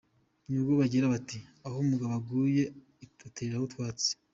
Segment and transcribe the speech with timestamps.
[0.49, 2.63] nibwo bagira bati: “Aho umugabo aguye
[3.27, 4.11] uteraho utwatsi.”